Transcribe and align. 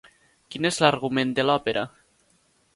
Quin 0.55 0.67
és 0.69 0.79
l'argument 0.85 1.37
de 1.41 1.47
l'òpera? 1.47 1.87